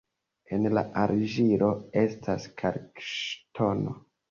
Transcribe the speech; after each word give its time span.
En 0.55 0.63
la 0.77 0.83
argilo 1.01 1.69
estas 2.03 2.49
kalkŝtono. 2.65 3.97